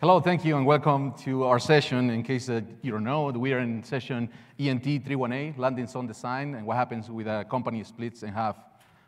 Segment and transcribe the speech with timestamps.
[0.00, 2.10] Hello, thank you, and welcome to our session.
[2.10, 4.28] In case uh, you don't know, we are in session
[4.58, 8.56] ENT 31A, landing zone design, and what happens with a company splits in half.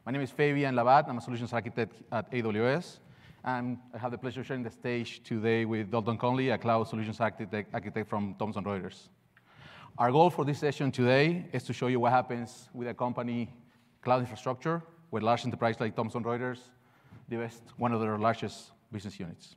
[0.07, 1.09] My name is Fabian Labat.
[1.09, 3.01] I'm a solutions architect at AWS,
[3.45, 6.87] and I have the pleasure of sharing the stage today with Dalton Conley, a cloud
[6.87, 9.09] solutions architect, architect from Thomson Reuters.
[9.99, 13.53] Our goal for this session today is to show you what happens with a company
[14.03, 14.81] cloud infrastructure
[15.11, 16.61] with large enterprise like Thomson Reuters,
[17.29, 19.57] the best, one of their largest business units.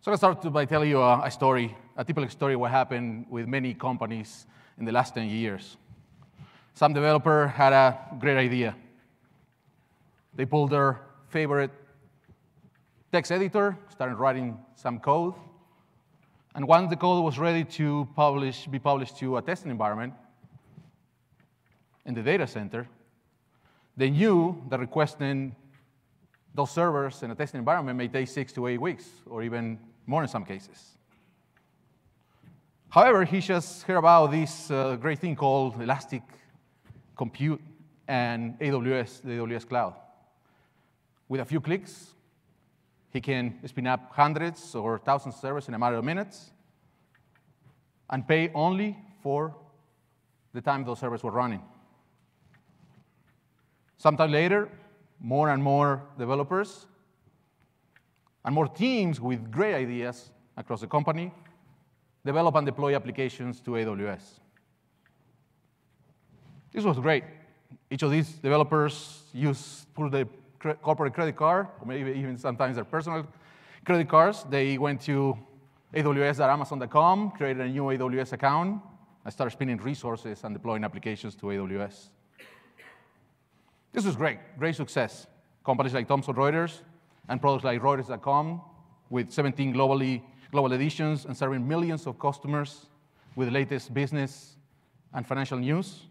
[0.00, 3.48] So let's start by telling you a, a story, a typical story what happened with
[3.48, 4.46] many companies
[4.78, 5.76] in the last 10 years.
[6.74, 8.76] Some developer had a great idea.
[10.36, 11.72] They pulled their favorite
[13.10, 15.34] text editor, started writing some code,
[16.54, 20.14] and once the code was ready to publish, be published to a testing environment
[22.06, 22.86] in the data center,
[23.96, 25.56] they knew that requesting
[26.54, 29.78] those servers in a testing environment may take six to eight weeks, or even
[30.08, 30.96] more in some cases.
[32.88, 36.22] However, he just heard about this uh, great thing called Elastic
[37.16, 37.60] Compute
[38.08, 39.94] and AWS, the AWS Cloud.
[41.28, 42.14] With a few clicks,
[43.10, 46.52] he can spin up hundreds or thousands of servers in a matter of minutes
[48.08, 49.54] and pay only for
[50.54, 51.60] the time those servers were running.
[53.98, 54.70] Sometime later,
[55.20, 56.86] more and more developers
[58.44, 61.32] and more teams with great ideas across the company
[62.24, 64.40] develop and deploy applications to AWS.
[66.72, 67.24] This was great.
[67.90, 70.26] Each of these developers use put their
[70.82, 73.26] corporate credit card, or maybe even sometimes their personal
[73.84, 74.44] credit cards.
[74.48, 75.38] They went to
[75.94, 78.82] aws.amazon.com, created a new AWS account,
[79.24, 82.10] and started spinning resources and deploying applications to AWS.
[83.92, 85.26] This was great, great success.
[85.64, 86.80] Companies like Thomson Reuters
[87.28, 88.60] and products like Reuters.com
[89.10, 92.86] with 17 globally, global editions and serving millions of customers
[93.36, 94.56] with the latest business
[95.14, 96.04] and financial news.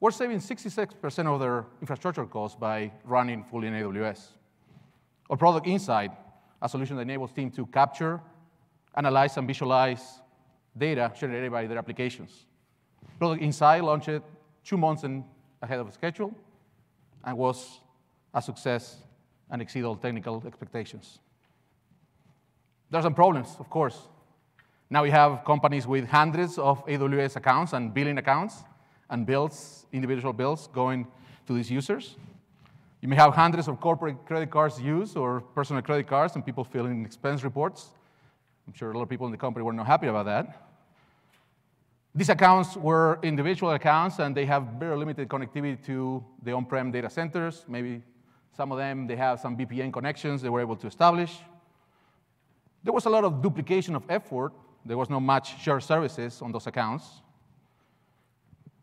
[0.00, 4.28] We're saving 66% of their infrastructure costs by running fully in AWS.
[5.28, 6.12] Or Product Insight,
[6.62, 8.20] a solution that enables teams to capture,
[8.96, 10.20] analyze, and visualize
[10.76, 12.46] data generated by their applications.
[13.18, 14.10] Product Insight launched
[14.64, 15.04] two months
[15.60, 16.32] ahead of schedule
[17.24, 17.80] and was
[18.32, 19.02] a success
[19.50, 21.18] and exceed all technical expectations.
[22.90, 24.08] There are some problems, of course.
[24.90, 28.64] Now we have companies with hundreds of AWS accounts and billing accounts
[29.10, 31.06] and bills, individual bills going
[31.46, 32.16] to these users.
[33.00, 36.64] You may have hundreds of corporate credit cards used or personal credit cards and people
[36.64, 37.90] filling expense reports.
[38.66, 40.68] I'm sure a lot of people in the company were not happy about that.
[42.14, 47.08] These accounts were individual accounts and they have very limited connectivity to the on-prem data
[47.08, 48.02] centers, maybe
[48.58, 51.32] some of them, they have some VPN connections they were able to establish.
[52.82, 54.52] There was a lot of duplication of effort.
[54.84, 57.04] There was not much shared services on those accounts.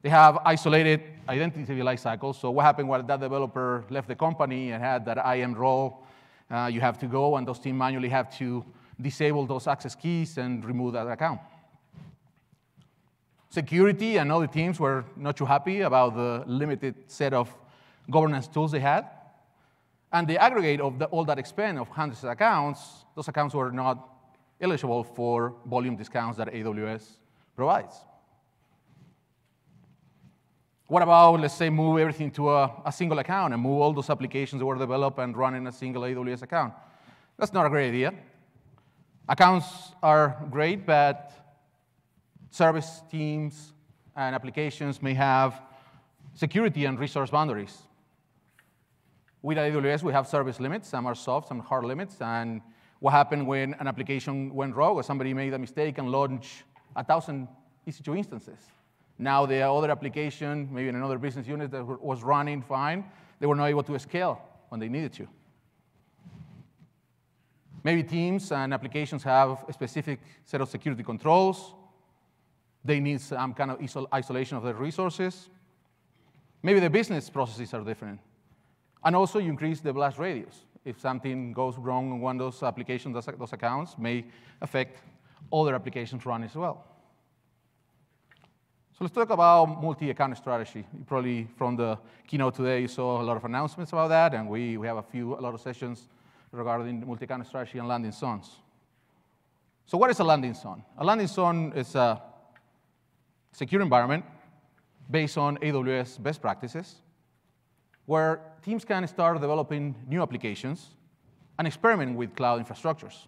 [0.02, 2.34] They have isolated identity lifecycle.
[2.34, 6.06] So what happened when that developer left the company and had that IAM role?
[6.50, 8.64] Uh, you have to go, and those teams manually have to
[9.02, 11.42] disable those access keys and remove that account.
[13.50, 17.54] Security and other teams were not too happy about the limited set of
[18.10, 19.06] governance tools they had.
[20.16, 23.70] And the aggregate of the, all that expense of hundreds of accounts, those accounts were
[23.70, 23.98] not
[24.62, 27.18] eligible for volume discounts that AWS
[27.54, 27.96] provides.
[30.88, 34.10] What about, let's say, move everything to a, a, single account and move all those
[34.10, 36.74] applications that were developed and run in a single AWS account?
[37.38, 38.14] That's not a great idea.
[39.28, 39.68] Accounts
[40.02, 41.30] are great, but
[42.52, 43.74] service teams
[44.16, 45.62] and applications may have
[46.36, 47.82] security and resource boundaries.
[49.46, 50.90] With AWS, we have service limits.
[50.90, 52.20] Some are soft, some hard limits.
[52.20, 52.62] And
[53.00, 56.64] what happened when an application went wrong or somebody made a mistake and launched
[56.96, 57.48] a thousand
[57.88, 58.58] EC2 instances?
[59.20, 63.06] Now the other application, maybe in another business unit that was running fine,
[63.40, 65.28] they were not able to scale when they needed to.
[67.84, 71.76] Maybe teams and applications have a specific set of security controls.
[72.84, 75.50] They need some kind of isolation of their resources.
[76.64, 78.20] Maybe the business processes are different.
[79.06, 80.66] And also you increase the blast radius.
[80.84, 84.26] If something goes wrong on one of those applications, those accounts may
[84.62, 85.00] affect
[85.54, 86.84] other applications run as well.
[88.98, 90.86] So let's talk about multi-account strategy.
[91.06, 94.78] Probably from the keynote today, you saw a lot of announcements about that, and we,
[94.78, 96.08] we have a few, a lot of sessions
[96.52, 98.50] regarding multi-account strategy and landing zones.
[99.86, 100.84] So what is a landing zone?
[100.98, 102.22] A landing zone is a
[103.52, 104.26] secure environment
[105.12, 107.02] based on AWS best practices
[108.06, 110.96] where teams can start developing new applications
[111.58, 113.28] and experiment with cloud infrastructures.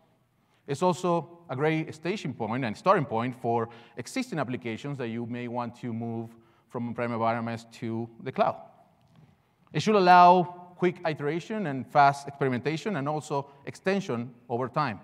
[0.68, 5.48] It's also a great staging point and starting point for existing applications that you may
[5.48, 6.36] want to move
[6.70, 8.58] from on-prem environments to the cloud.
[9.72, 10.44] It should allow
[10.78, 15.00] quick iteration and fast experimentation and also extension over time.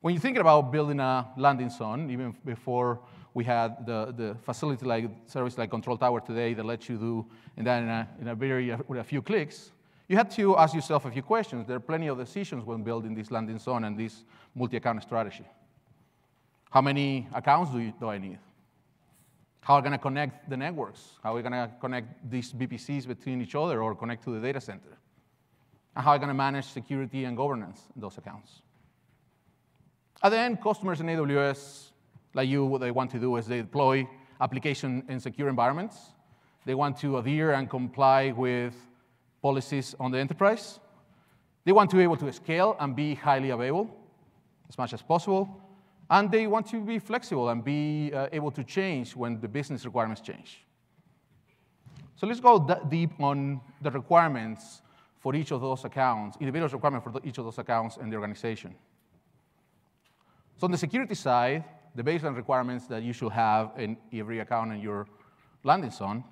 [0.00, 3.00] When you think about building a landing zone, even before
[3.34, 7.26] we had the, the facility like service like Control Tower today that lets you do
[7.56, 9.72] and then in a, in a very uh, with a few clicks,
[10.08, 11.66] you had to ask yourself a few questions.
[11.66, 14.24] There are plenty of decisions when building this landing zone and this
[14.54, 15.46] multi-account strategy.
[16.70, 18.38] How many accounts do, you, do I need?
[19.60, 21.00] How are we going to connect the networks?
[21.22, 24.40] How are we going to connect these VPCs between each other or connect to the
[24.40, 24.98] data center?
[25.94, 28.62] And how are we going to manage security and governance in those accounts?
[30.22, 31.91] At the end, customers in AWS,
[32.34, 34.08] like you, what they want to do is they deploy
[34.40, 35.96] application in secure environments.
[36.64, 38.74] They want to adhere and comply with
[39.42, 40.78] policies on the enterprise.
[41.64, 43.94] They want to be able to scale and be highly available
[44.68, 45.60] as much as possible.
[46.10, 49.84] And they want to be flexible and be uh, able to change when the business
[49.84, 50.64] requirements change.
[52.16, 52.58] So let's go
[52.88, 54.82] deep on the requirements
[55.18, 58.74] for each of those accounts, individual requirements for each of those accounts in the organization.
[60.56, 64.72] So on the security side, the baseline requirements that you should have in every account
[64.72, 65.06] in your
[65.64, 66.24] landing zone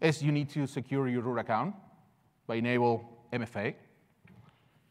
[0.00, 1.74] is you need to secure your root account
[2.46, 3.74] by enable MFA.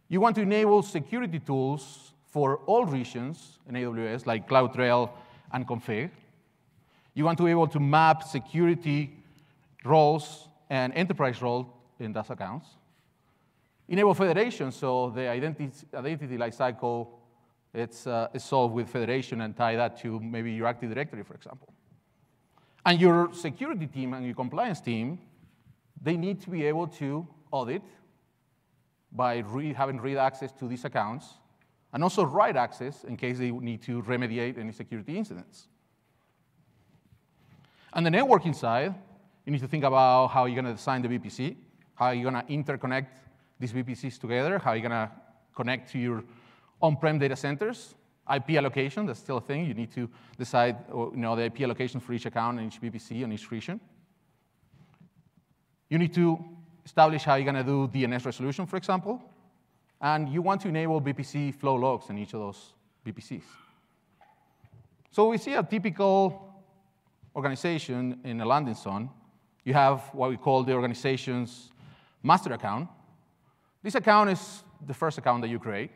[0.08, 5.10] You want to enable security tools for all regions in AWS, like CloudTrail
[5.52, 6.10] and Config.
[7.14, 9.18] You want to be able to map security
[9.84, 12.68] roles and enterprise role in those accounts.
[13.88, 17.08] Enable federation, so the identity, identity lifecycle
[17.76, 21.34] it's, uh, it's solved with federation and tie that to maybe your Active Directory, for
[21.34, 21.74] example.
[22.86, 25.20] And your security team and your compliance team,
[26.02, 27.82] they need to be able to audit
[29.12, 29.44] by
[29.76, 31.26] having read access to these accounts
[31.94, 35.68] and also write access in case they need to remediate any security incidents.
[37.94, 38.94] On the networking side,
[39.46, 41.56] you need to think about how you're going to design the VPC,
[41.96, 43.08] how you're going to interconnect
[43.60, 45.10] these VPCs together, how you're going to
[45.56, 46.24] connect to your
[46.86, 47.96] on-prem data centers,
[48.34, 49.66] IP allocation, that's still a thing.
[49.66, 52.82] You need to decide uh, you know, the IP allocation for each account and each
[52.82, 53.80] VPC and each region.
[55.90, 56.44] You need to
[56.84, 59.22] establish how you're going to do DNS resolution, for example.
[60.02, 62.74] And you want to enable VPC flow logs in each of those
[63.06, 63.44] VPCs.
[65.12, 66.54] So we see a typical
[67.36, 69.10] organization in a landing zone.
[69.64, 71.72] You have what we call the organization's
[72.24, 72.90] master account.
[73.82, 75.92] This account is the first account that you create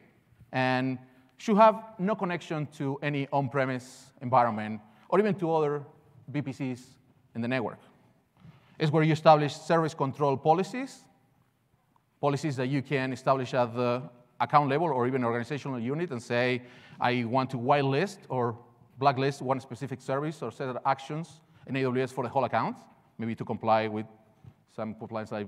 [0.52, 0.98] and
[1.38, 5.84] should have no connection to any on-premise environment or even to other
[6.32, 6.82] VPCs
[7.36, 7.80] in the network.
[8.78, 11.04] It's where you establish service control policies,
[12.22, 14.04] policies that you can establish at the
[14.40, 16.62] account level or even organizational unit and say,
[17.00, 18.58] I want to whitelist or
[18.98, 22.78] blacklist one specific service or set of actions in AWS for the whole account,
[23.18, 24.06] maybe to comply with
[24.76, 25.48] some compliance like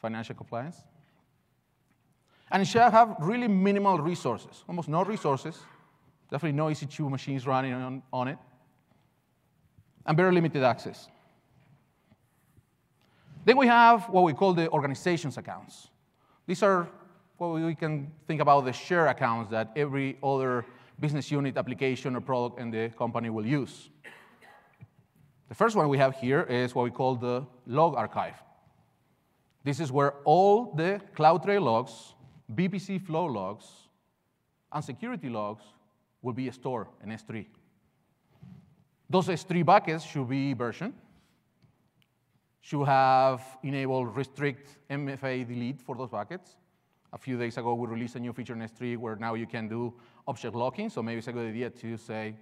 [0.00, 0.84] financial compliance.
[2.50, 5.58] And should have really minimal resources, almost no resources,
[6.30, 8.38] definitely no EC2 machines running on, on it,
[10.06, 11.08] and very limited access.
[13.44, 15.88] Then we have what we call the organizations accounts.
[16.46, 16.88] These are
[17.36, 20.64] what we can think about the share accounts that every other
[20.98, 23.90] business unit, application, or product in the company will use.
[25.48, 28.34] The first one we have here is what we call the log archive.
[29.64, 32.14] This is where all the CloudTrail logs
[32.54, 33.66] VPC flow logs
[34.72, 35.64] and security logs
[36.22, 37.46] will be stored in S3.
[39.10, 40.92] Those S3 buckets should be version,
[42.60, 46.56] should have enabled restrict MFA delete for those buckets.
[47.12, 49.68] A few days ago, we released a new feature in S3 where now you can
[49.68, 49.94] do
[50.26, 50.90] object locking.
[50.90, 52.34] So maybe it's a good idea to say,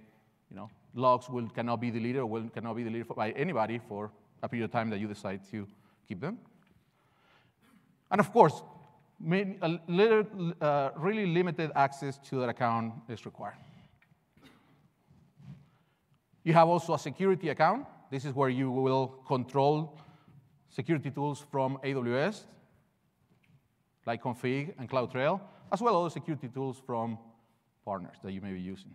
[0.49, 4.11] you know, logs will, cannot be deleted or will, cannot be deleted by anybody for
[4.43, 5.65] a period of time that you decide to
[6.05, 6.37] keep them.
[8.11, 8.61] And of course,
[9.25, 13.57] a little, uh, really limited access to that account is required.
[16.43, 17.85] You have also a security account.
[18.09, 19.99] This is where you will control
[20.69, 22.45] security tools from AWS,
[24.05, 27.17] like Config and CloudTrail, as well as other security tools from
[27.83, 28.93] partners that you may be using.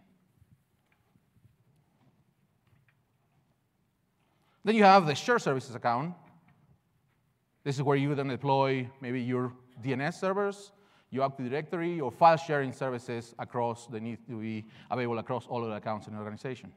[4.64, 6.14] Then you have the shared services account.
[7.64, 9.52] This is where you then deploy maybe your
[9.82, 10.72] DNS servers,
[11.10, 15.62] your Active Directory, or file sharing services across the need to be available across all
[15.62, 16.72] of the accounts in the organization.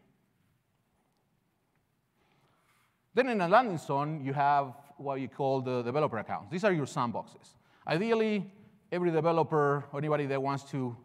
[3.14, 6.52] Then in a landing zone, you have what you call the developer accounts.
[6.52, 7.56] These are your sandboxes.
[7.88, 8.52] Ideally,
[8.92, 10.96] every developer or anybody that wants to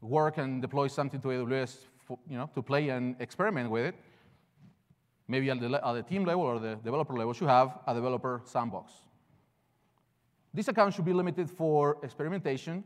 [0.00, 3.94] work and deploy something to AWS, for, you know, to play and experiment with it,
[5.28, 8.42] maybe at the, at the team level or the developer level, should have a developer
[8.44, 8.92] sandbox.
[10.52, 12.84] This account should be limited for experimentation,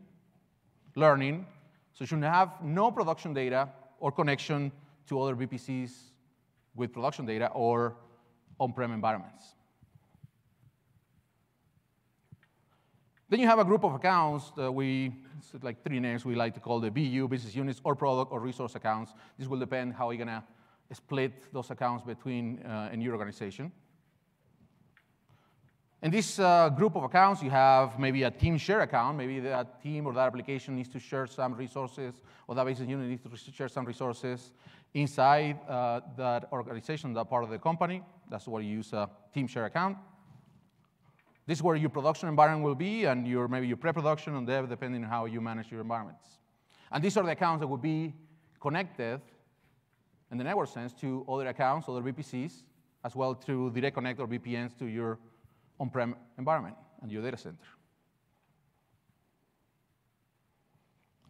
[0.95, 1.47] learning,
[1.93, 3.69] so you should have no production data
[4.01, 4.73] or connection
[5.07, 5.93] to other VPCs
[6.75, 7.97] with production data or
[8.61, 9.55] on-prem environments.
[13.29, 15.13] Then you have a group of accounts that we,
[15.61, 18.75] like three names we like to call the BU, business units, or product or resource
[18.75, 19.13] accounts.
[19.39, 20.43] This will depend how you're gonna
[20.93, 23.71] split those accounts between uh, in your organization.
[26.01, 29.17] In this uh, group of accounts, you have maybe a team share account.
[29.17, 33.09] Maybe that team or that application needs to share some resources, or that business unit
[33.09, 34.53] needs to share some resources
[34.95, 38.03] inside uh, that organization, that part of the company.
[38.31, 39.99] That's why you use a team share account.
[41.47, 44.69] This is where your production environment will be, and your maybe your pre-production and dev,
[44.69, 46.39] depending on how you manage your environments.
[46.93, 48.15] And these are the accounts that will be
[48.61, 49.21] connected
[50.31, 52.63] in the network sends to other accounts, other VPCs,
[53.05, 55.19] as well through direct connect or VPNs to your
[55.81, 57.57] on-prem environment and your data center.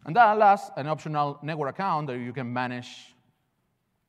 [0.05, 3.15] And that allows an optional network account that you can manage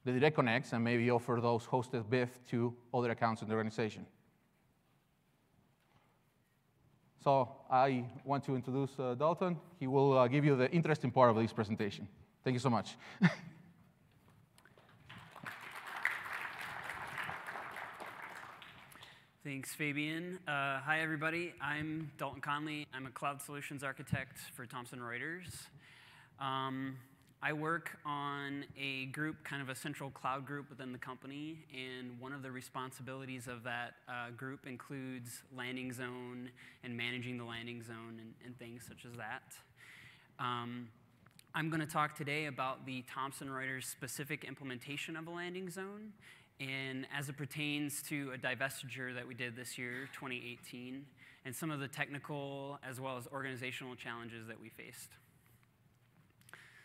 [0.05, 4.07] the direct connects and maybe offer those hosted VIF to other accounts in the organization.
[7.23, 9.59] So I want to introduce uh, Dalton.
[9.79, 12.09] He will uh, give you the interesting part of this presentation.
[12.43, 12.97] Thank you so much.
[19.43, 20.39] Thanks, Fabian.
[20.47, 21.55] Uh, hi, everybody.
[21.63, 22.87] I'm Dalton Conley.
[22.93, 25.69] I'm a cloud solutions architect for Thomson Reuters.
[26.39, 26.99] Um,
[27.43, 32.21] I work on a group, kind of a central cloud group within the company, and
[32.21, 36.51] one of the responsibilities of that uh, group includes landing zone
[36.85, 39.55] and managing the landing zone and, and things such as that.
[40.39, 40.89] Um,
[41.55, 46.13] I'm going to talk today about the Thomson Reuters specific implementation of a landing zone
[46.61, 51.05] and as it pertains to a divestiture that we did this year, 2018,
[51.45, 55.09] and some of the technical as well as organizational challenges that we faced.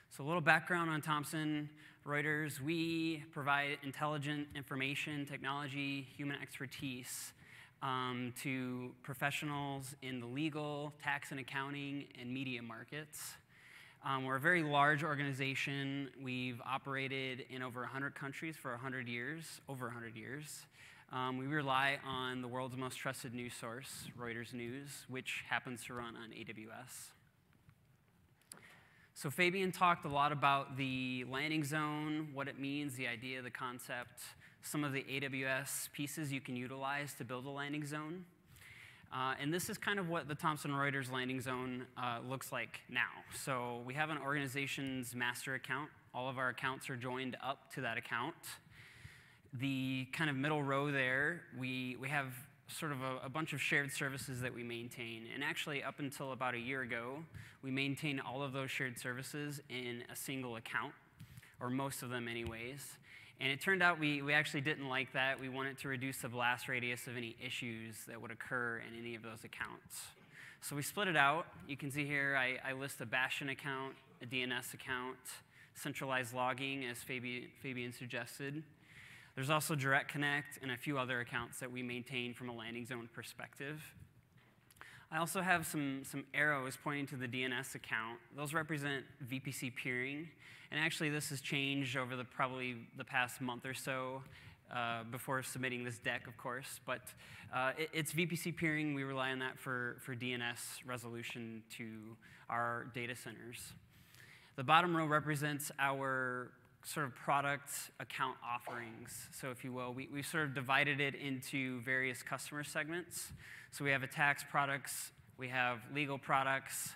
[0.10, 1.70] So, a little background on Thomson
[2.08, 2.62] Reuters.
[2.62, 7.34] We provide intelligent information, technology, human expertise
[7.82, 13.34] um, to professionals in the legal, tax and accounting, and media markets.
[14.06, 16.12] Um, we're a very large organization.
[16.24, 20.68] We've operated in over 100 countries for 100 years, over 100 years.
[21.12, 25.96] Um, we rely on the world's most trusted news source, Reuters News, which happens to
[25.96, 27.14] run on AWS.
[29.16, 33.50] So, Fabian talked a lot about the landing zone, what it means, the idea, the
[33.50, 34.22] concept,
[34.62, 38.26] some of the AWS pieces you can utilize to build a landing zone.
[39.14, 42.82] Uh, and this is kind of what the Thomson Reuters landing zone uh, looks like
[42.90, 43.02] now.
[43.34, 45.90] So we have an organization's master account.
[46.14, 48.36] All of our accounts are joined up to that account.
[49.54, 52.28] The kind of middle row there, we, we have
[52.68, 55.24] sort of a, a, bunch of shared services that we maintain.
[55.34, 57.20] And actually, up until about a year ago,
[57.62, 60.94] we maintained all of those shared services in a single account,
[61.62, 62.98] or most of them, anyways.
[63.40, 65.40] And it turned out we, we actually didn't like that.
[65.40, 69.16] We wanted to reduce the blast radius of any issues that would occur in any
[69.16, 70.04] of those accounts.
[70.62, 71.46] So we split it out.
[71.68, 75.18] You can see here I, I list a Bastion account, a DNS account,
[75.76, 78.64] centralized logging, as Fabian, Fabian suggested.
[79.36, 82.86] There's also Direct Connect and a few other accounts that we maintain from a landing
[82.86, 83.84] zone perspective.
[85.16, 88.20] I also have some, some arrows pointing to the DNS account.
[88.36, 90.28] Those represent VPC peering.
[90.72, 94.24] And actually, this has changed over the probably the past month or so
[94.76, 96.82] uh, before submitting this deck, of course.
[96.86, 97.00] But
[97.56, 98.94] uh, it, it's VPC peering.
[98.94, 101.88] We rely on that for, for DNS resolution to
[102.50, 103.72] our data centers.
[104.58, 106.52] The bottom row represents our
[106.86, 109.28] sort of product account offerings.
[109.34, 113.34] So, if you will, we, we sort of divided it into various customer segments.
[113.72, 116.96] So, we have a tax products, we have legal products,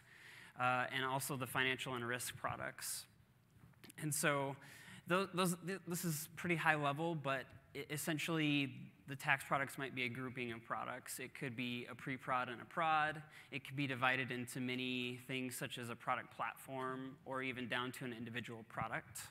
[0.59, 3.05] uh, and also the financial and risk products.
[4.01, 4.55] And so
[5.07, 5.55] those, those,
[5.87, 7.45] this is pretty high level, but
[7.89, 8.71] essentially
[9.07, 11.19] the tax products might be a grouping of products.
[11.19, 13.21] It could be a pre-prod and a prod.
[13.51, 17.91] It could be divided into many things such as a product platform or even down
[17.93, 19.21] to an individual product.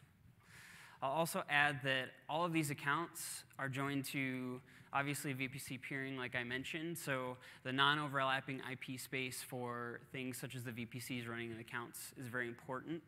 [1.02, 4.61] I'll also add that all of these accounts are joined to
[4.93, 6.99] obviously VPC peering, like I mentioned.
[6.99, 12.26] So the non-overlapping IP space for things such as the VPCs running in accounts is
[12.26, 13.02] very important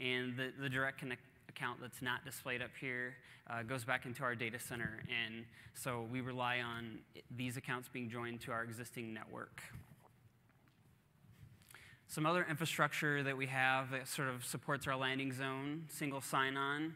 [0.00, 3.14] and the, the direct connect, account that's not displayed up here
[3.48, 5.02] uh, goes back into our data center.
[5.08, 5.44] And
[5.74, 6.98] so we rely on
[7.36, 9.62] these accounts being joined to our existing network.
[12.14, 16.94] Some other infrastructure that we have that sort of supports our landing zone, single sign-on.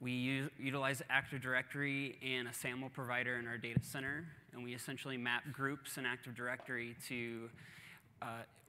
[0.00, 5.18] We utilize Active Directory and a SAML provider in our data center, and we essentially
[5.18, 7.50] map groups in Active Directory to
[8.22, 8.26] uh,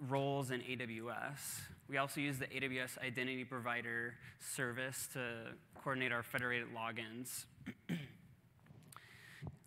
[0.10, 1.62] roles in AWS.
[1.88, 7.46] We also use the AWS Identity Provider service to coordinate our federated logins.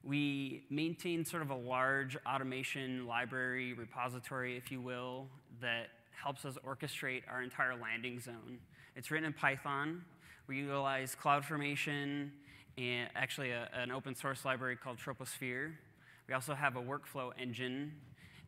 [0.04, 5.26] we maintain sort of a large automation library repository, if you will,
[5.62, 5.88] that
[6.22, 8.58] helps us orchestrate our entire landing zone.
[8.96, 10.02] It's written in Python.
[10.46, 12.30] We utilize CloudFormation
[12.76, 15.72] and actually a, an open source library called Troposphere.
[16.26, 17.92] We also have a workflow engine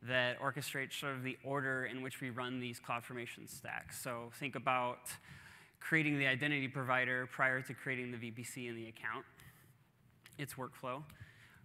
[0.03, 4.03] that orchestrates sort of the order in which we run these CloudFormation stacks.
[4.03, 5.11] So think about
[5.79, 9.25] creating the identity provider prior to creating the VPC in the account.
[10.39, 11.03] It's workflow.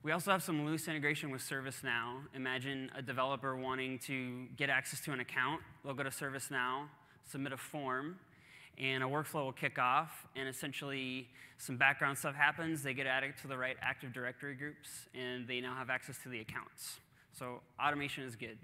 [0.05, 2.27] We also have some loose integration with ServiceNow.
[2.35, 5.61] Imagine a developer wanting to get access to an account.
[5.83, 6.83] They'll go to ServiceNow,
[7.27, 8.19] submit a form,
[8.77, 12.83] and a workflow will kick off, and essentially some background stuff happens.
[12.83, 16.29] They get added to the right Active Directory groups, and they now have access to
[16.29, 16.99] the accounts.
[17.33, 18.59] So automation is good.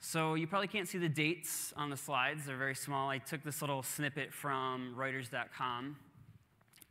[0.00, 2.44] So you probably can't see the dates on the slides.
[2.44, 3.08] They're very small.
[3.08, 5.94] I took this little snippet from Reuters.com.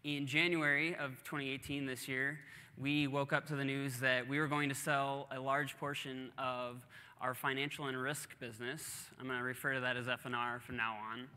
[0.04, 2.40] In January of 2018, this year,
[2.76, 6.32] we woke up to the news that we were going to sell a large portion
[6.40, 6.78] of
[7.22, 9.06] our financial and risk business.
[9.20, 11.28] I'm going to refer to that as F&R from now on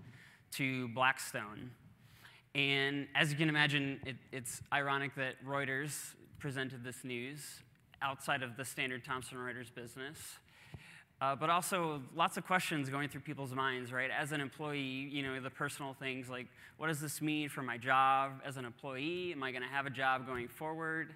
[0.52, 1.72] to Blackstone.
[2.54, 7.60] And as you can imagine, it, it's ironic that Reuters presented this news
[8.00, 10.38] outside of the standard Thomson Reuters business.
[11.20, 14.10] Uh, but also lots of questions going through people's minds, right?
[14.10, 17.78] As an employee, you know, the personal things like, what does this mean for my
[17.78, 19.32] job as an employee?
[19.32, 21.14] Am I going to have a job going forward?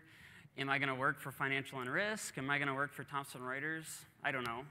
[0.56, 2.38] Am I going to work for Financial and Risk?
[2.38, 3.86] Am I going to work for Thomson Reuters?
[4.24, 4.62] I don't know.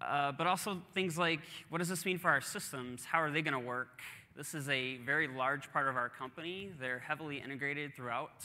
[0.00, 3.04] Uh, but also things like, what does this mean for our systems?
[3.04, 4.00] How are they going to work?
[4.36, 6.70] This is a very large part of our company.
[6.78, 8.44] They're heavily integrated throughout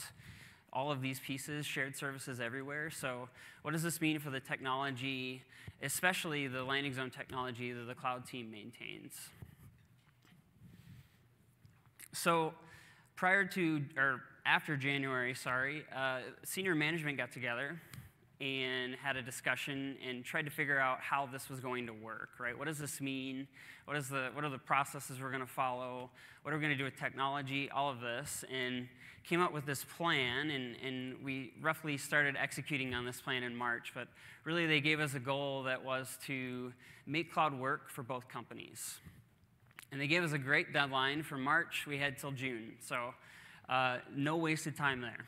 [0.72, 2.90] all of these pieces, shared services everywhere.
[2.90, 3.28] So,
[3.62, 5.42] what does this mean for the technology,
[5.82, 9.14] especially the landing zone technology that the cloud team maintains?
[12.12, 12.54] So,
[13.16, 17.80] prior to, or after January, sorry, uh, senior management got together
[18.40, 22.30] and had a discussion and tried to figure out how this was going to work,
[22.38, 22.58] right?
[22.58, 23.46] What does this mean?
[23.84, 26.10] What, is the, what are the processes we're going to follow?
[26.42, 27.70] What are we going to do with technology?
[27.70, 28.44] All of this.
[28.50, 28.88] And
[29.24, 33.54] came up with this plan, and, and we roughly started executing on this plan in
[33.54, 33.92] March.
[33.94, 34.08] But
[34.44, 36.72] really, they gave us a goal that was to
[37.06, 38.98] make cloud work for both companies.
[39.92, 41.22] And they gave us a great deadline.
[41.22, 42.76] For March, we had till June.
[42.80, 43.12] So
[43.68, 45.26] uh, no wasted time there.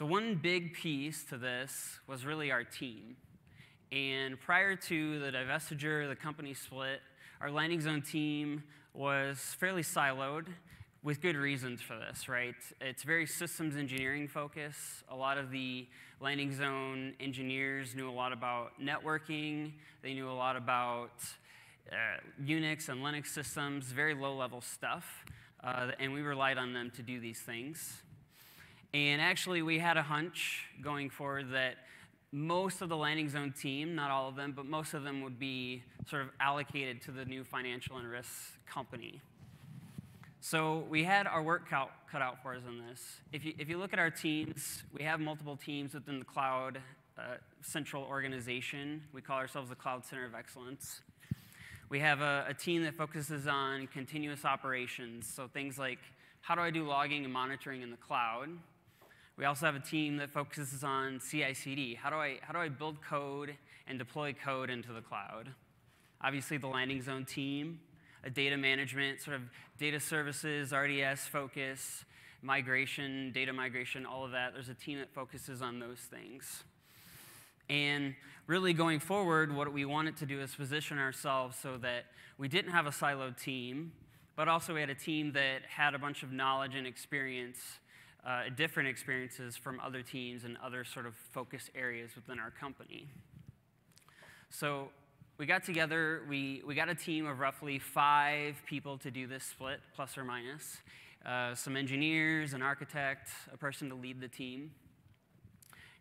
[0.00, 3.16] So, one big piece to this was really our team.
[3.92, 7.02] And prior to the divestiture, the company split,
[7.38, 8.62] our landing zone team
[8.94, 10.46] was fairly siloed
[11.02, 12.54] with good reasons for this, right?
[12.80, 15.04] It's very systems engineering focus.
[15.10, 15.86] A lot of the
[16.18, 21.12] landing zone engineers knew a lot about networking, they knew a lot about
[21.92, 21.96] uh,
[22.42, 25.26] Unix and Linux systems, very low level stuff.
[25.62, 28.00] Uh, and we relied on them to do these things.
[28.92, 31.76] And actually, we had a hunch going forward that
[32.32, 35.38] most of the landing zone team, not all of them, but most of them would
[35.38, 38.32] be sort of allocated to the new financial and risk
[38.66, 39.20] company.
[40.40, 43.20] So we had our work cut, out for us in this.
[43.32, 46.80] If you, if you look at our teams, we have multiple teams within the cloud
[47.18, 47.22] uh,
[47.62, 49.02] central organization.
[49.12, 51.02] We call ourselves the Cloud Center of Excellence.
[51.90, 55.98] We have a, a team that focuses on continuous operations, so things like
[56.40, 58.48] how do I do logging and monitoring in the cloud?
[59.40, 61.94] We also have a team that focuses on CI/CD.
[61.94, 65.54] How do I how do I build code and deploy code into the cloud?
[66.20, 67.80] Obviously, the landing zone team
[68.22, 69.42] a data management, sort of
[69.78, 72.04] data services, RDS focus,
[72.42, 74.52] migration, data migration, all of that.
[74.52, 76.64] There's a team that focuses on those things.
[77.70, 78.14] And
[78.46, 82.04] really going forward, what we wanted to do is position ourselves so that
[82.36, 83.92] we didn't have a siloed team,
[84.36, 87.78] but also we had a team that had a bunch of knowledge and experience,
[88.26, 93.08] uh, different experiences from other teams and other sort of focus areas within our company.
[94.50, 94.88] So
[95.38, 99.44] we got together, we, we got a team of roughly five people to do this
[99.44, 100.78] split, plus or minus.
[101.24, 104.70] Uh, some engineers, an architect, a person to lead the team.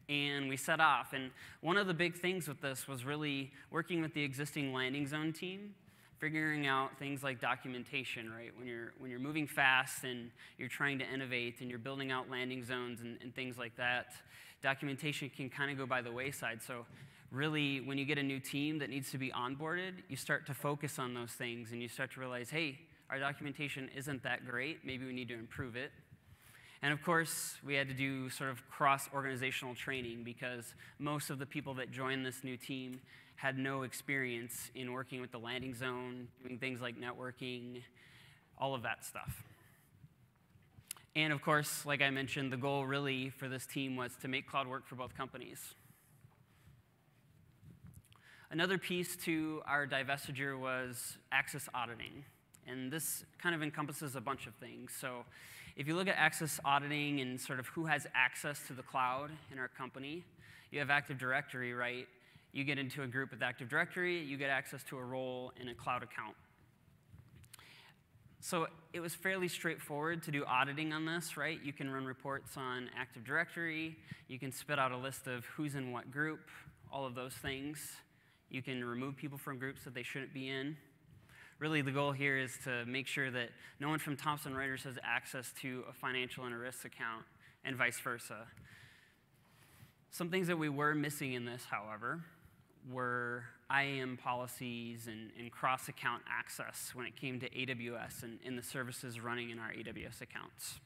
[0.09, 1.13] and we set off.
[1.13, 1.29] And
[1.61, 5.31] one of the big things with this was really working with the existing landing zone
[5.31, 5.75] team,
[6.19, 8.51] figuring out things like documentation, right?
[8.57, 12.29] When you're, when you're moving fast and you're trying to innovate and you're building out
[12.29, 14.07] landing zones and, and things like that,
[14.61, 16.61] documentation can kind of go by the wayside.
[16.61, 16.85] So
[17.31, 20.53] really, when you get a new team that needs to be onboarded, you start to
[20.53, 22.79] focus on those things and you start to realize, hey,
[23.09, 24.85] our documentation isn't that great.
[24.85, 25.91] Maybe we need to improve it.
[26.81, 31.39] And of course, we had to do sort of cross organizational training because most of
[31.39, 33.01] the people that joined this new team
[33.39, 37.81] had no experience in working with the landing zone, doing things like networking,
[38.57, 39.43] all of that stuff.
[41.15, 44.45] And of course, like I mentioned, the goal really for this team was to make
[44.45, 45.73] cloud work for both companies.
[48.51, 52.25] Another piece to our divestiture was access auditing.
[52.67, 54.91] And this kind of encompasses a bunch of things.
[54.99, 55.23] So
[55.77, 59.29] if you look at access auditing and sort of who has access to the cloud
[59.49, 60.25] in our company,
[60.71, 62.05] you have Active Directory, right?
[62.51, 65.69] You get into a group with Active Directory, you get access to a role in
[65.69, 66.35] a cloud account.
[68.41, 71.59] So it was fairly straightforward to do auditing on this, right?
[71.63, 75.75] You can run reports on Active Directory, you can spit out a list of who's
[75.75, 76.39] in what group,
[76.91, 77.79] all of those things.
[78.49, 80.75] You can remove people from groups that they shouldn't be in
[81.59, 84.97] really the goal here is to make sure that no one from Thomson Reuters has
[85.03, 87.25] access to a financial and a risk account,
[87.65, 88.47] and vice versa.
[90.09, 92.23] Some things that we were missing in this, however,
[92.91, 98.57] were IAM policies and, and cross account access when it came to AWS and, and
[98.57, 100.79] the services running in our AWS accounts.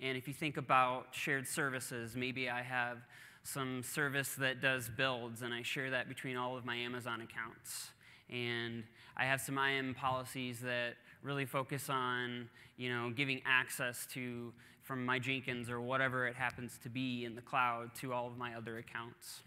[0.00, 2.98] And if you think about shared services, maybe I have
[3.44, 7.90] some service that does builds and I share that between all of my Amazon accounts.
[8.28, 8.84] And
[9.16, 15.04] I have some IAM policies that really focus on, you know, giving access to from
[15.04, 18.54] my Jenkins or whatever it happens to be in the cloud to all of my
[18.54, 19.40] other accounts.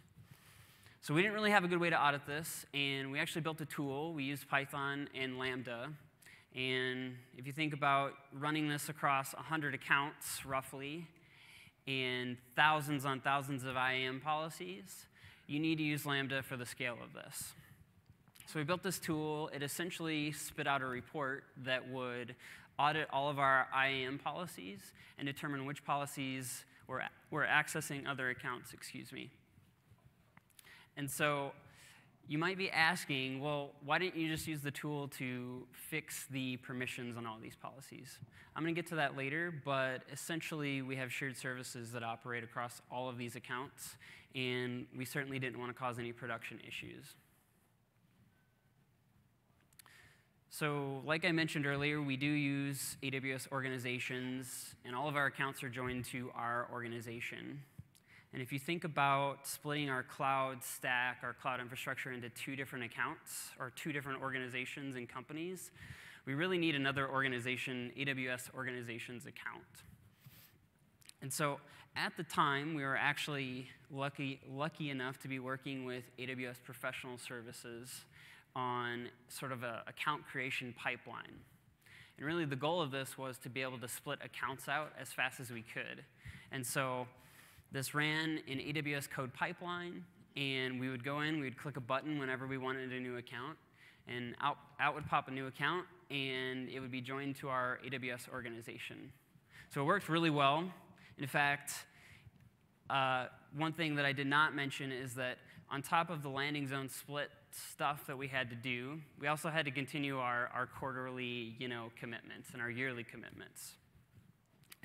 [1.02, 3.62] So we didn't really have a good way to audit this, and we actually built
[3.62, 4.14] a tool.
[4.14, 5.90] We used Python and Lambda.
[6.56, 11.08] And if you think about running this across 100 accounts, roughly,
[11.88, 15.06] and thousands on thousands of IAM policies,
[15.46, 17.54] you need to use Lambda for the scale of this.
[18.48, 19.50] So we built this tool.
[19.54, 22.36] It essentially spit out a report that would
[22.80, 28.74] audit all of our IAM policies and determine which policies were, were accessing other accounts,
[28.74, 29.30] excuse me.
[30.98, 31.52] And so
[32.28, 36.58] you might be asking, well, why didn't you just use the tool to fix the
[36.58, 38.20] permissions on all these policies?
[38.56, 42.44] I'm going to get to that later, but essentially we have shared services that operate
[42.44, 43.96] across all of these accounts,
[44.36, 47.14] and we certainly didn't want to cause any production issues.
[50.50, 55.62] So, like I mentioned earlier, we do use AWS organizations, and all of our accounts
[55.62, 57.62] are joined to our organization.
[58.38, 62.86] And if you think about splitting our cloud stack, our cloud infrastructure into two different
[62.86, 65.72] accounts or two different organizations and companies,
[66.28, 69.66] we really need another organization, AWS organizations account.
[71.24, 71.60] And so
[71.96, 77.18] at the time, we were actually lucky, lucky enough to be working with AWS professional
[77.18, 78.06] services
[78.56, 81.40] on sort of an account creation pipeline.
[82.20, 85.12] And really, the goal of this was to be able to split accounts out as
[85.12, 86.04] fast as we could.
[86.52, 87.08] And so
[87.72, 90.02] this ran in AWS CodePipeline,
[90.36, 93.18] and we would go in, we would click a button whenever we wanted a new
[93.18, 93.58] account,
[94.08, 97.80] and out, out would pop a new account, and it would be joined to our
[97.86, 99.12] AWS organization.
[99.74, 100.72] So it worked really well.
[101.18, 101.74] In fact,
[102.90, 103.26] uh,
[103.56, 105.38] one thing that I did not mention is that
[105.70, 109.50] on top of the landing zone split stuff that we had to do, we also
[109.50, 113.74] had to continue our, our quarterly you know, commitments and our yearly commitments.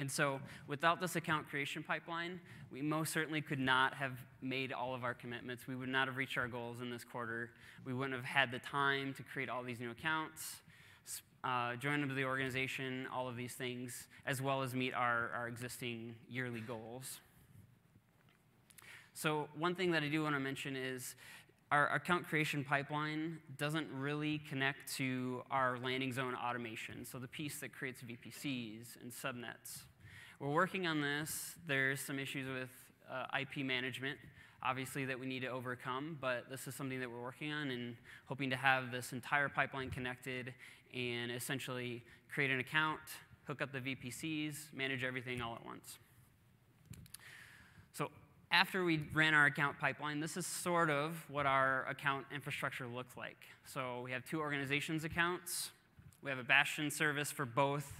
[0.02, 2.40] And so, without this account creation pipeline,
[2.72, 5.68] we most certainly could not have made all of our commitments.
[5.68, 7.50] We would not have reached our goals in this quarter.
[7.86, 10.56] We wouldn't have had the time to create all these new accounts,
[11.44, 15.46] uh, join into the organization, all of these things, as well as meet our, our
[15.46, 17.20] existing yearly goals.
[19.14, 21.14] So, one thing that I do want to mention is
[21.70, 27.60] our account creation pipeline doesn't really connect to our landing zone automation, so the piece
[27.60, 29.84] that creates VPCs and subnets.
[30.42, 31.54] We're working on this.
[31.68, 32.68] There's some issues with
[33.08, 34.18] uh, IP management,
[34.60, 37.94] obviously, that we need to overcome, but this is something that we're working on and
[38.26, 40.52] hoping to have this entire pipeline connected
[40.92, 42.98] and essentially create an account,
[43.46, 45.98] hook up the VPCs, manage everything all at once.
[47.92, 48.10] So
[48.50, 53.16] after we ran our account pipeline, this is sort of what our account infrastructure looked
[53.16, 53.44] like.
[53.64, 55.70] So we have two organizations accounts.
[56.20, 57.92] We have a Bastion service for both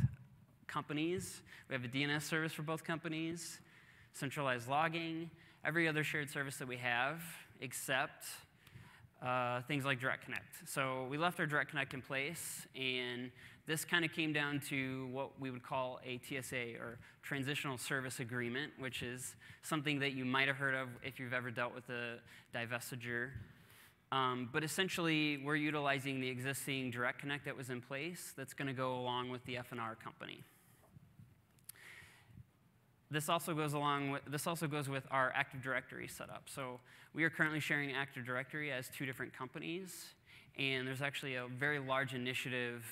[0.73, 1.43] companies.
[1.69, 3.61] We have a DNS service for both companies,
[4.13, 5.31] centralized logging,
[5.65, 7.21] every other shared service that we have
[7.61, 8.27] except
[9.25, 10.69] uh, things like Direct Connect.
[10.69, 13.31] So we left our Direct Connect in place, and
[13.67, 18.19] this kind of came down to what we would call a TSA or Transitional Service
[18.19, 21.89] Agreement, which is something that you might have heard of if you've ever dealt with
[21.89, 22.19] a
[22.55, 23.31] divestiture.
[24.11, 28.67] Um, but essentially, we're utilizing the existing Direct Connect that was in place that's going
[28.67, 30.43] to go along with the F&R company.
[33.13, 36.45] This also goes along with, this also goes with our Active Directory setup.
[36.47, 36.81] So
[37.13, 40.07] we are currently sharing Active Directory as two different companies,
[40.59, 42.83] and there's actually a very large initiative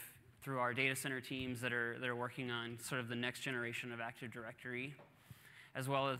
[0.42, 3.40] through our data center teams that are, that are working on sort of the next
[3.40, 4.94] generation of Active Directory,
[5.74, 6.18] as well as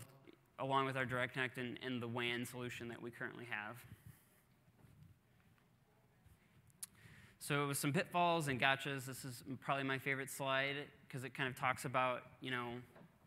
[0.57, 3.75] along with our Direct Connect and, and the WAN solution that we currently have.
[7.39, 9.05] So with some pitfalls and gotchas.
[9.05, 10.75] This is probably my favorite slide
[11.07, 12.69] because it kind of talks about, you know,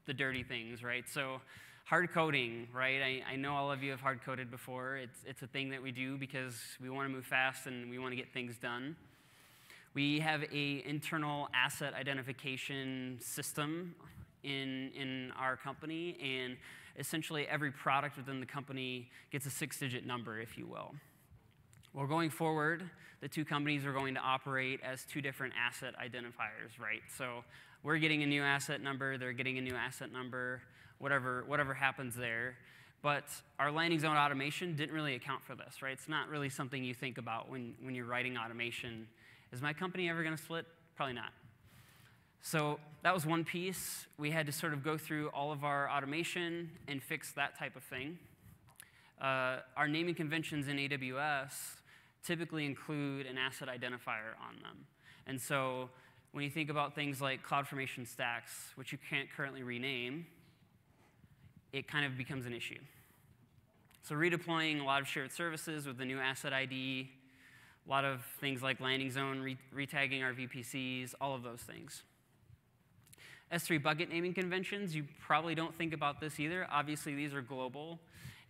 [0.07, 1.05] the dirty things, right?
[1.09, 1.41] So
[1.85, 3.01] hard coding, right?
[3.03, 4.97] I, I know all of you have hard coded before.
[4.97, 7.99] It's, it's a thing that we do because we want to move fast and we
[7.99, 8.97] want to get things done.
[9.95, 13.95] We have a internal asset identification system
[14.43, 16.57] in, in our company, and
[16.99, 20.95] essentially every product within the company gets a six-digit number, if you will.
[21.95, 22.83] Well, going forward,
[23.21, 27.01] the two companies are going to operate as two different asset identifiers, right?
[27.17, 27.45] So
[27.85, 30.61] we're getting a new asset number, they're getting a new asset number,
[30.99, 32.57] whatever, whatever happens there.
[33.01, 33.27] But
[33.61, 35.93] our landing zone automation didn't really account for this, right?
[35.93, 39.07] It's not really something you think about when, when you're writing automation
[39.53, 40.67] is my company ever going to split?
[40.97, 41.33] Probably not.
[42.43, 44.07] So that was one piece.
[44.19, 47.77] We had to sort of go through all of our automation and fix that type
[47.77, 48.19] of thing.
[49.21, 51.53] Uh, our naming conventions in AWS
[52.25, 54.87] typically include an asset identifier on them.
[55.27, 55.91] And so
[56.33, 60.27] when you think about things like CloudFormation stacks, which you can't currently rename,
[61.73, 62.79] it kind of becomes an issue.
[64.03, 67.09] So redeploying a lot of shared services with the new asset ID
[67.87, 72.03] a lot of things like landing zone, re retagging our VPCs, all of those things.
[73.53, 76.67] S3 bucket naming conventions, you probably don't think about this either.
[76.73, 78.01] Obviously, these are global.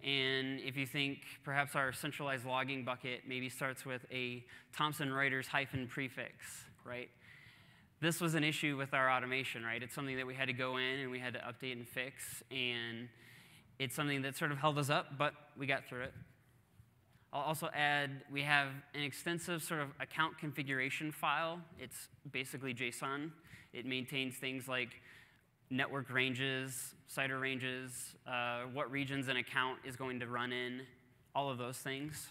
[0.04, 4.44] And if you think perhaps our centralized logging bucket maybe starts with a
[4.76, 7.08] Thomson Reuters hyphen prefix, right?
[8.02, 9.82] This was an issue with our automation, right?
[9.82, 12.42] It's something that we had to go in and we had to update and fix.
[12.50, 13.08] And
[13.78, 16.12] it's something that sort of held us up, but we got through it.
[17.32, 21.60] I'll also add, we have an extensive sort of account configuration file.
[21.80, 23.30] It's basically JSON.
[23.72, 25.00] It maintains things like
[25.70, 30.82] network ranges, CIDR ranges, uh, what regions an account is going to run in,
[31.34, 32.28] all of those things.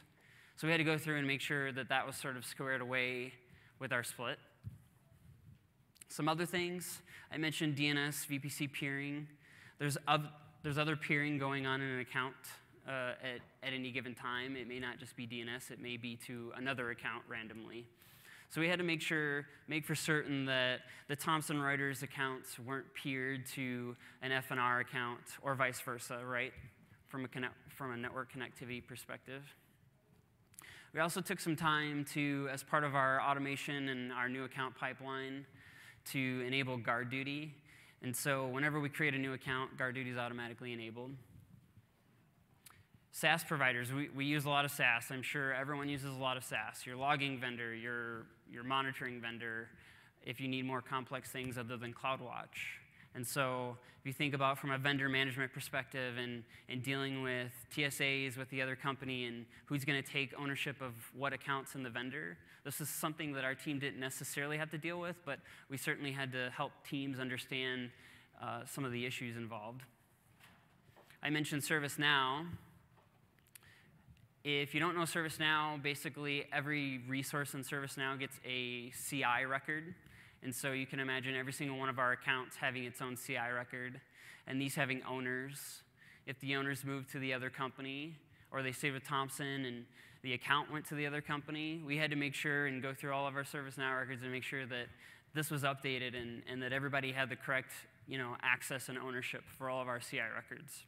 [0.55, 2.81] So we had to go through and make sure that that was sort of squared
[2.81, 3.33] away
[3.79, 4.37] with our split.
[6.09, 9.27] Some other things, I mentioned DNS, VPC peering.
[9.79, 9.97] There's,
[10.61, 12.35] there's other peering going on in an account
[12.87, 14.55] uh, at, at any given time.
[14.55, 17.85] It may not just be DNS, it may be to another account randomly.
[18.53, 22.85] So we had to make sure, make for certain that the Thomson Reuters accounts weren't
[22.93, 26.53] peered to an FNR account or vice versa, right?
[27.07, 29.41] From a, connect, from a network connectivity perspective.
[30.93, 34.75] We also took some time to, as part of our automation and our new account
[34.75, 35.47] pipeline,
[36.11, 37.49] to enable GuardDuty.
[38.03, 41.09] And so whenever we create a new account, GuardDuty is automatically enabled.
[43.13, 45.05] SaaS providers, we, we use a lot of SaaS.
[45.09, 46.85] I'm sure everyone uses a lot of SaaS.
[46.85, 49.69] Your logging vendor, your, your monitoring vendor,
[50.25, 52.79] if you need more complex things other than CloudWatch.
[53.15, 57.51] And so if you think about from a vendor management perspective and, and dealing with
[57.75, 61.83] TSAs with the other company and who's going to take ownership of what accounts in
[61.83, 65.39] the vendor, this is something that our team didn't necessarily have to deal with, but
[65.69, 67.91] we certainly had to help teams understand
[68.41, 69.81] uh, some of the issues involved.
[71.21, 72.45] I mentioned ServiceNow.
[74.43, 79.95] If you don't know ServiceNow, basically every resource in ServiceNow gets a CI record.
[80.43, 83.53] And so you can imagine every single one of our accounts having its own CI
[83.55, 84.01] record,
[84.45, 85.83] and these having owners.
[86.27, 88.15] If the owners move to the other company,
[88.51, 89.85] or they stayed with Thomson and
[90.23, 93.13] the account went to the other company, we had to make sure and go through
[93.13, 94.87] all of our ServiceNow records and make sure that
[95.33, 97.71] this was updated and, and that everybody had the correct
[98.09, 100.83] you know, access and ownership for all of our CI records.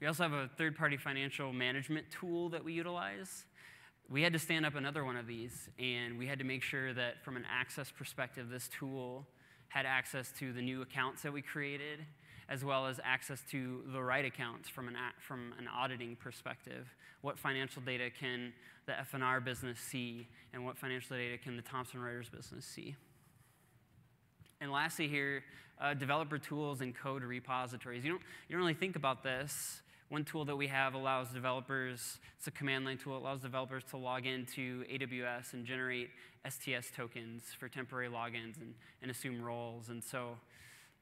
[0.00, 3.44] We also have a third party financial management tool that we utilize.
[4.08, 6.92] We had to stand up another one of these, and we had to make sure
[6.92, 9.26] that from an access perspective, this tool
[9.68, 12.00] had access to the new accounts that we created,
[12.48, 16.86] as well as access to the right accounts from an, from an auditing perspective.
[17.22, 18.52] What financial data can
[18.86, 22.94] the FNR business see, and what financial data can the Thomson Reuters business see?
[24.60, 25.44] and lastly here,
[25.80, 28.04] uh, developer tools and code repositories.
[28.04, 29.82] You don't, you don't really think about this.
[30.08, 33.96] One tool that we have allows developers, it's a command line tool, allows developers to
[33.96, 36.10] log into AWS and generate
[36.48, 39.88] STS tokens for temporary logins and, and assume roles.
[39.88, 40.36] And so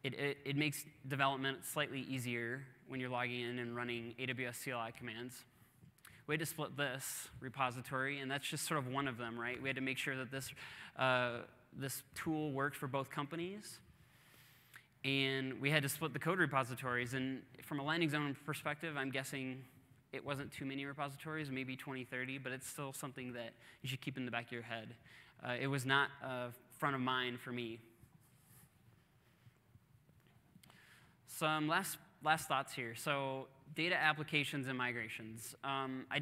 [0.03, 4.93] it, it, it makes development slightly easier when you're logging in and running AWS CLI
[4.97, 5.45] commands.
[6.27, 9.61] We had to split this repository, and that's just sort of one of them, right?
[9.61, 10.51] We had to make sure that this,
[10.99, 11.41] uh,
[11.77, 13.79] this tool worked for both companies
[15.05, 17.15] and we had to split the code repositories.
[17.15, 19.63] And from a landing zone perspective, I'm guessing
[20.13, 24.01] it wasn't too many repositories, maybe 20, 30, but it's still something that you should
[24.01, 24.95] keep in the back of your head.
[25.45, 26.09] Uh, it was not
[26.79, 27.79] front of mind for me.
[31.27, 32.95] Some last, last thoughts here.
[32.95, 35.55] So data applications and migrations.
[35.65, 36.21] Um, I,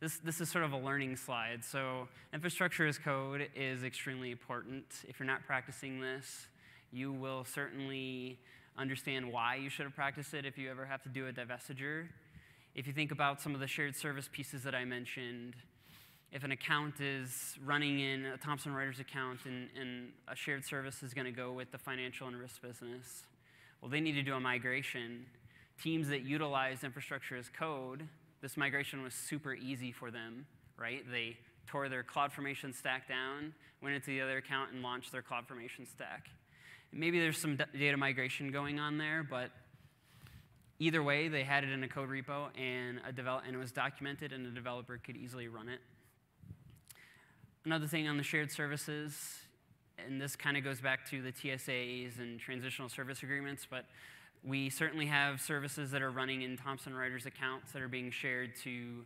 [0.00, 1.64] this, this is sort of a learning slide.
[1.64, 4.84] So infrastructure as code is extremely important.
[5.08, 6.46] If you're not practicing this,
[6.94, 8.38] you will certainly
[8.78, 12.06] understand why you should have practiced it if you ever have to do a divestiture.
[12.74, 15.54] If you think about some of the shared service pieces that I mentioned,
[16.32, 21.02] if an account is running in a Thomson Reuters account and, and a shared service
[21.02, 23.24] is going to go with the financial and risk business,
[23.80, 25.26] well, they need to do a migration.
[25.82, 28.08] Teams that utilize infrastructure as code,
[28.40, 30.46] this migration was super easy for them,
[30.78, 31.04] right?
[31.10, 33.52] They tore their CloudFormation stack down,
[33.82, 36.28] went into the other account, and launched their CloudFormation stack.
[36.96, 39.50] Maybe there's some data migration going on there, but
[40.78, 43.72] either way, they had it in a code repo and, a develop- and it was
[43.72, 45.80] documented, and a developer could easily run it.
[47.64, 49.40] Another thing on the shared services,
[49.98, 53.86] and this kind of goes back to the TSAs and transitional service agreements, but
[54.44, 58.54] we certainly have services that are running in Thomson Reuters accounts that are being shared
[58.62, 59.04] to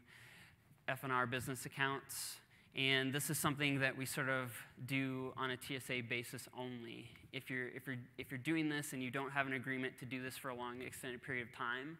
[0.88, 2.36] F&R business accounts.
[2.76, 4.52] And this is something that we sort of
[4.86, 7.10] do on a TSA basis only.
[7.32, 10.04] If you're, if, you're, if you're doing this and you don't have an agreement to
[10.04, 11.98] do this for a long extended period of time,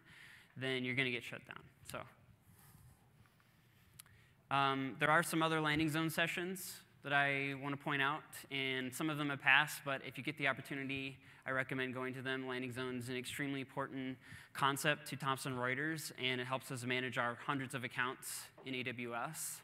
[0.56, 1.62] then you're going to get shut down.
[1.90, 2.00] So
[4.54, 8.92] um, there are some other landing zone sessions that I want to point out, and
[8.92, 12.22] some of them have passed, but if you get the opportunity, I recommend going to
[12.22, 12.46] them.
[12.46, 14.18] Landing zone is an extremely important
[14.52, 19.60] concept to Thomson Reuters, and it helps us manage our hundreds of accounts in AWS.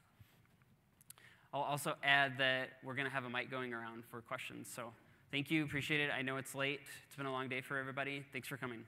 [1.55, 4.69] I'll also add that we're going to have a mic going around for questions.
[4.75, 4.93] So
[5.31, 6.11] thank you, appreciate it.
[6.11, 6.81] I know it's late.
[7.07, 8.25] It's been a long day for everybody.
[8.33, 8.81] Thanks for coming.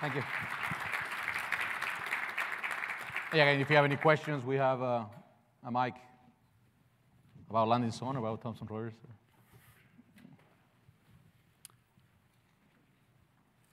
[0.00, 0.22] Thank you.
[3.34, 5.08] Yeah, and if you have any questions, we have a
[5.68, 5.94] mic
[7.50, 8.92] about landing zone, about Thomson Reuters.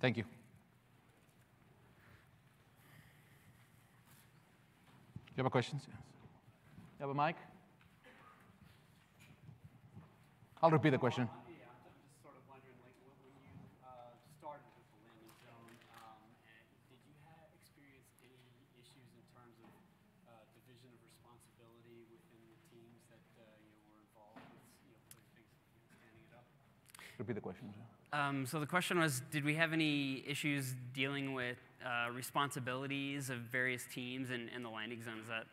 [0.01, 0.23] Thank you.
[0.23, 0.29] Do
[5.35, 5.79] you have a question?
[5.87, 6.14] Yes.
[7.05, 7.37] You have a mic?
[10.57, 11.29] I'll repeat the question.
[11.45, 13.29] Yeah, I'm just sort of wondering, like, when you
[13.85, 15.69] uh, started with the landing zone,
[16.01, 16.17] um,
[16.89, 18.41] did you have experience any
[18.73, 19.69] issues in terms of
[20.25, 24.89] uh, division of responsibility within the teams that uh, you know were involved with you
[24.89, 26.49] know putting things, you know, standing it up?
[27.21, 27.69] Repeat the question.
[28.17, 33.45] Um, so the question was, did we have any issues dealing with uh, responsibilities of
[33.53, 35.21] various teams in, in the landing zone?
[35.21, 35.45] Is that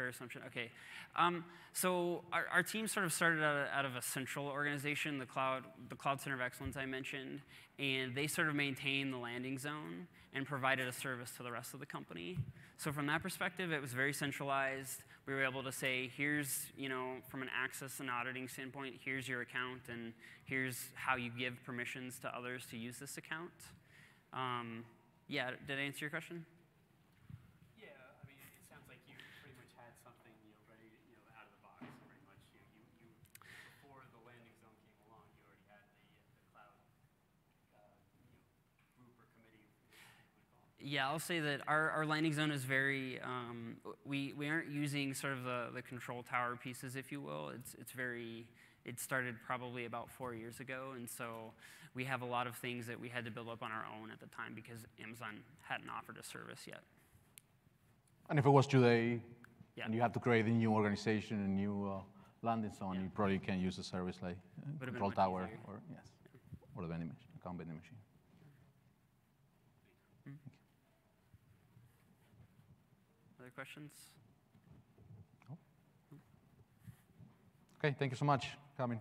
[0.00, 0.40] fair assumption?
[0.46, 0.70] Okay.
[1.14, 5.18] Um, so our, our, team sort of started out of, out of, a central organization,
[5.18, 7.40] the Cloud, the Cloud Center of Excellence I mentioned,
[7.78, 11.74] and they sort of maintained the landing zone and provided a service to the rest
[11.74, 12.38] of the company.
[12.78, 15.02] So from that perspective, it was very centralized.
[15.26, 19.28] We were able to say, here's, you know, from an access and auditing standpoint, here's
[19.28, 20.14] your account, and
[20.46, 23.52] here's how you give permissions to others to use this account.
[24.32, 24.84] Um,
[25.28, 26.46] yeah, did I answer your question?
[40.90, 45.14] Yeah, I'll say that our, our landing zone is very, um, we, we aren't using
[45.14, 47.50] sort of the, the control tower pieces, if you will.
[47.50, 48.48] It's, it's very,
[48.84, 51.52] it started probably about four years ago, and so
[51.94, 54.10] we have a lot of things that we had to build up on our own
[54.10, 56.80] at the time because Amazon hadn't offered a service yet.
[58.28, 59.20] And if it was today,
[59.76, 59.84] yeah.
[59.84, 62.00] and you have to create a new organization, a new uh,
[62.42, 63.02] landing zone, yeah.
[63.02, 64.38] you probably can use a service like
[64.82, 65.58] uh, control tower easier.
[65.68, 66.00] or yes,
[66.34, 66.66] yeah.
[66.74, 67.98] or the vending machine, account vending machine.
[73.50, 73.90] Other questions?
[77.82, 78.46] Okay, thank you so much
[78.76, 79.00] coming.